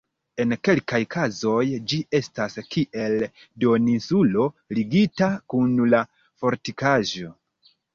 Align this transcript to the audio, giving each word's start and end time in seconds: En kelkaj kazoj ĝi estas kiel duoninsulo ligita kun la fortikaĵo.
En 0.43 0.53
kelkaj 0.67 1.01
kazoj 1.15 1.59
ĝi 1.91 1.99
estas 2.21 2.57
kiel 2.77 3.21
duoninsulo 3.67 4.49
ligita 4.81 5.33
kun 5.55 5.81
la 5.97 6.05
fortikaĵo. 6.45 7.37